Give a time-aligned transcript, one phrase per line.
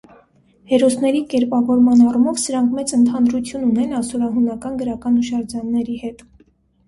[0.69, 6.25] Հերոսների կերպավորման առումով սրանք մեծ ընդհանրություն ունեն ասորահունական գրական հուշարձանների հետ։